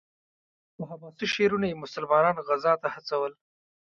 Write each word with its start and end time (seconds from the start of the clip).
په 0.75 0.81
حماسي 0.89 1.25
شعرونو 1.33 1.65
یې 1.69 1.81
مسلمانان 1.83 2.35
غزا 2.47 2.73
ته 2.81 2.87
هڅول. 2.95 3.33